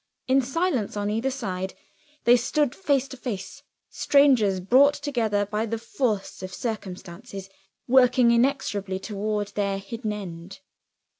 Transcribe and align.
In 0.27 0.41
silence 0.41 0.97
on 0.97 1.11
either 1.11 1.29
side, 1.29 1.75
they 2.23 2.35
stood 2.35 2.73
face 2.73 3.07
to 3.09 3.17
face; 3.17 3.61
strangers 3.87 4.59
brought 4.59 4.95
together 4.95 5.45
by 5.45 5.67
the 5.67 5.77
force 5.77 6.41
of 6.41 6.51
circumstances, 6.51 7.51
working 7.87 8.31
inexorably 8.31 8.97
toward 8.97 9.49
their 9.49 9.77
hidden 9.77 10.11
end. 10.11 10.61